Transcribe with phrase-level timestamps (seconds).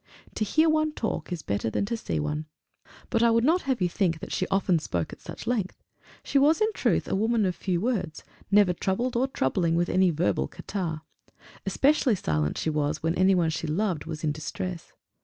[0.33, 2.47] To hear one talk is better than to see one.
[3.11, 5.83] But I would not have you think she often spoke at such length.
[6.23, 10.09] She was in truth a woman of few words, never troubled or troubling with any
[10.09, 11.01] verbal catarrh.
[11.67, 14.91] Especially silent she was when any one she loved was in distress.